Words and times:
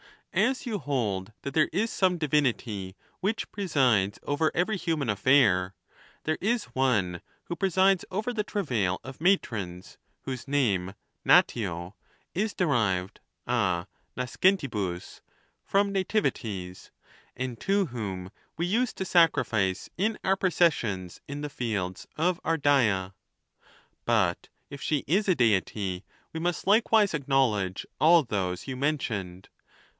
As 0.33 0.65
you 0.65 0.79
hold 0.79 1.31
that 1.41 1.53
there 1.53 1.69
is 1.73 1.91
some 1.91 2.17
divinity 2.17 2.95
THE 3.21 3.27
NATURE 3.27 3.47
OF 3.53 3.55
THE 3.55 3.63
GODS. 3.63 3.73
335 3.73 3.83
presides 3.85 4.19
over 4.29 4.51
every 4.55 4.77
human 4.77 5.09
affair, 5.09 5.75
tbei 6.25 6.37
e 6.41 6.47
is 6.49 6.63
one 6.73 7.21
who 7.43 7.55
presides 7.55 8.05
over 8.09 8.33
the 8.33 8.43
travail 8.43 8.99
of 9.03 9.19
matrons, 9.21 9.99
vvhosa 10.25 10.47
name, 10.47 10.93
Natio, 11.23 11.93
is 12.33 12.55
derived 12.55 13.19
a 13.45 13.85
nascentihus, 14.17 15.21
from 15.63 15.91
nativities, 15.91 16.89
and 17.35 17.59
to 17.59 17.87
whom 17.87 18.31
we 18.57 18.65
used 18.65 18.97
to 18.97 19.05
sacrifice 19.05 19.89
in 19.97 20.17
our 20.23 20.37
processions 20.37 21.21
in 21.27 21.41
the 21.41 21.49
fields 21.49 22.07
of 22.15 22.41
Ardaea; 22.43 23.13
but 24.05 24.47
if 24.69 24.81
she 24.81 25.03
is 25.05 25.27
a 25.27 25.35
Deity, 25.35 26.05
we 26.33 26.39
must 26.39 26.65
likewise 26.65 27.13
acknowledge 27.13 27.85
all 27.99 28.23
those 28.23 28.65
you 28.67 28.75
mentioned. 28.75 29.49